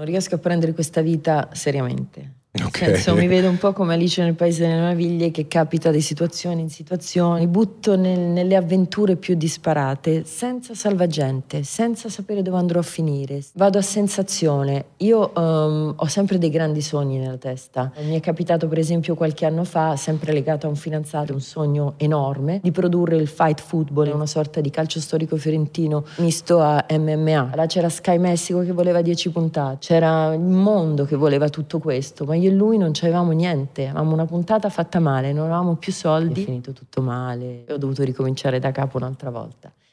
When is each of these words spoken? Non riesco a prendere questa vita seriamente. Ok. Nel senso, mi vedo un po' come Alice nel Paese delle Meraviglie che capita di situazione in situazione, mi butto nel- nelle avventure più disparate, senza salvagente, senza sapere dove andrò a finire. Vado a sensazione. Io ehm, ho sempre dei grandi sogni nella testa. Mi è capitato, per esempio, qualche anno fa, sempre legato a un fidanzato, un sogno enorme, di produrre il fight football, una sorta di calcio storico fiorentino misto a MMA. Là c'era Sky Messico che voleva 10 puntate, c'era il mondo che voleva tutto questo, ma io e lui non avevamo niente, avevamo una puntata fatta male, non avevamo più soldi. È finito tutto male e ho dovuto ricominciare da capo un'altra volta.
Non 0.00 0.08
riesco 0.08 0.36
a 0.36 0.38
prendere 0.38 0.72
questa 0.72 1.02
vita 1.02 1.50
seriamente. 1.52 2.39
Ok. 2.52 2.80
Nel 2.80 2.94
senso, 2.96 3.14
mi 3.14 3.28
vedo 3.28 3.48
un 3.48 3.58
po' 3.58 3.72
come 3.72 3.94
Alice 3.94 4.20
nel 4.24 4.34
Paese 4.34 4.62
delle 4.62 4.74
Meraviglie 4.74 5.30
che 5.30 5.46
capita 5.46 5.92
di 5.92 6.00
situazione 6.00 6.60
in 6.60 6.68
situazione, 6.68 7.40
mi 7.40 7.46
butto 7.46 7.94
nel- 7.96 8.18
nelle 8.18 8.56
avventure 8.56 9.14
più 9.14 9.36
disparate, 9.36 10.24
senza 10.24 10.74
salvagente, 10.74 11.62
senza 11.62 12.08
sapere 12.08 12.42
dove 12.42 12.56
andrò 12.56 12.80
a 12.80 12.82
finire. 12.82 13.40
Vado 13.54 13.78
a 13.78 13.82
sensazione. 13.82 14.86
Io 14.96 15.32
ehm, 15.32 15.92
ho 15.96 16.06
sempre 16.06 16.38
dei 16.38 16.50
grandi 16.50 16.82
sogni 16.82 17.18
nella 17.18 17.36
testa. 17.36 17.92
Mi 18.02 18.16
è 18.16 18.20
capitato, 18.20 18.66
per 18.66 18.78
esempio, 18.78 19.14
qualche 19.14 19.46
anno 19.46 19.62
fa, 19.62 19.94
sempre 19.94 20.32
legato 20.32 20.66
a 20.66 20.70
un 20.70 20.76
fidanzato, 20.76 21.32
un 21.32 21.40
sogno 21.40 21.94
enorme, 21.98 22.58
di 22.64 22.72
produrre 22.72 23.14
il 23.14 23.28
fight 23.28 23.60
football, 23.60 24.12
una 24.12 24.26
sorta 24.26 24.60
di 24.60 24.70
calcio 24.70 24.98
storico 24.98 25.36
fiorentino 25.36 26.04
misto 26.16 26.58
a 26.60 26.84
MMA. 26.90 27.52
Là 27.54 27.66
c'era 27.66 27.88
Sky 27.88 28.18
Messico 28.18 28.62
che 28.62 28.72
voleva 28.72 29.02
10 29.02 29.30
puntate, 29.30 29.76
c'era 29.78 30.34
il 30.34 30.40
mondo 30.40 31.04
che 31.04 31.14
voleva 31.14 31.48
tutto 31.48 31.78
questo, 31.78 32.24
ma 32.24 32.38
io 32.39 32.39
e 32.46 32.50
lui 32.50 32.78
non 32.78 32.92
avevamo 33.00 33.32
niente, 33.32 33.86
avevamo 33.86 34.12
una 34.12 34.26
puntata 34.26 34.68
fatta 34.68 35.00
male, 35.00 35.32
non 35.32 35.44
avevamo 35.44 35.76
più 35.76 35.92
soldi. 35.92 36.42
È 36.42 36.44
finito 36.44 36.72
tutto 36.72 37.02
male 37.02 37.64
e 37.66 37.72
ho 37.72 37.76
dovuto 37.76 38.02
ricominciare 38.04 38.58
da 38.58 38.70
capo 38.72 38.96
un'altra 38.96 39.30
volta. 39.30 39.72